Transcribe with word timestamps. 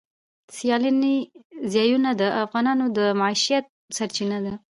سیلانی 0.55 1.17
ځایونه 1.73 2.09
د 2.21 2.23
افغانانو 2.43 2.85
د 2.97 2.99
معیشت 3.19 3.65
سرچینه 3.97 4.37
ده. 4.45 4.53